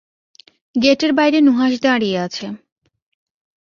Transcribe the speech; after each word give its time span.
গেটের 0.75 1.11
বাইরে 1.13 1.37
নুহাশ 1.41 1.73
দাঁড়িয়ে 1.81 2.17
আছে। 2.19 2.45